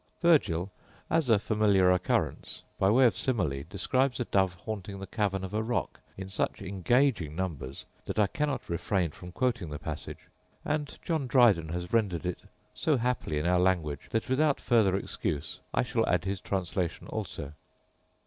Virgil, 0.23 0.71
as 1.11 1.29
a 1.29 1.37
familiar 1.37 1.91
occurrence, 1.91 2.63
by 2.79 2.89
way 2.89 3.05
of 3.05 3.15
simile, 3.15 3.61
describes 3.69 4.19
a 4.19 4.25
dove 4.25 4.55
haunting 4.55 4.97
the 4.99 5.05
cavern 5.05 5.43
of 5.43 5.53
a 5.53 5.61
rock 5.61 5.99
in 6.17 6.27
such 6.27 6.59
engaging 6.59 7.35
numbers, 7.35 7.85
that 8.05 8.17
I 8.17 8.25
cannot 8.25 8.67
refrain 8.67 9.11
from 9.11 9.31
quoting 9.31 9.69
the 9.69 9.77
passage: 9.77 10.27
and 10.65 10.97
John 11.03 11.27
Dryden 11.27 11.69
has 11.69 11.93
rendered 11.93 12.25
it 12.25 12.39
so 12.73 12.97
happily 12.97 13.37
in 13.37 13.45
our 13.45 13.59
language, 13.59 14.07
that 14.09 14.27
without 14.27 14.59
farther 14.59 14.95
excuse 14.95 15.59
I 15.71 15.83
shall 15.83 16.07
add 16.09 16.25
his 16.25 16.41
translation 16.41 17.05
also. 17.05 17.53